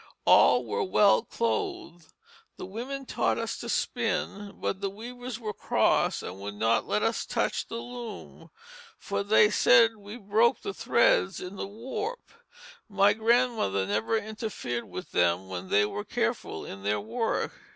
All 0.25 0.65
were 0.65 0.81
well 0.81 1.21
clothed. 1.23 2.11
The 2.57 2.65
women 2.65 3.05
taught 3.05 3.37
us 3.37 3.59
to 3.59 3.69
spin, 3.69 4.53
but 4.59 4.81
the 4.81 4.89
weavers 4.89 5.39
were 5.39 5.53
cross 5.53 6.23
and 6.23 6.39
would 6.39 6.55
not 6.55 6.87
let 6.87 7.03
us 7.03 7.23
touch 7.23 7.67
the 7.67 7.75
loom, 7.75 8.49
for 8.97 9.21
they 9.21 9.51
said 9.51 9.97
we 9.97 10.17
broke 10.17 10.61
the 10.61 10.73
threads 10.73 11.39
in 11.39 11.55
the 11.55 11.67
warp. 11.67 12.31
My 12.89 13.13
grandmother 13.13 13.85
never 13.85 14.17
interfered 14.17 14.89
with 14.89 15.11
them 15.11 15.49
when 15.49 15.69
they 15.69 15.85
were 15.85 16.03
careful 16.03 16.65
in 16.65 16.81
their 16.81 16.99
work. 16.99 17.51